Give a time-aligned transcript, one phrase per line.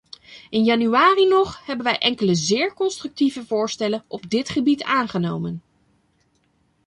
[0.49, 5.61] In januari nog hebben wij enkele zeer constructieve voorstellen op dit gebied aangenomen.